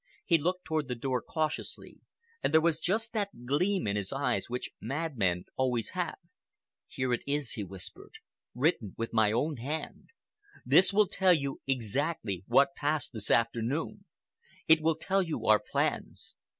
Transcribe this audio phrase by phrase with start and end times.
[0.25, 1.99] He looked toward the door cautiously,
[2.41, 6.17] and there was just that gleam in his eyes which madmen always have.
[6.87, 8.15] 'Here it is,' he whispered,
[8.55, 10.09] 'written with my own hand.
[10.65, 14.05] This will tell you exactly what passed this afternoon.
[14.67, 16.33] It will tell you our plans.